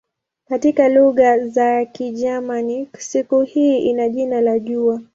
Katika 0.47 0.89
lugha 0.89 1.47
za 1.47 1.85
Kigermanik 1.85 2.97
siku 2.99 3.41
hii 3.41 3.77
ina 3.79 4.09
jina 4.09 4.41
la 4.41 4.59
"jua". 4.59 5.01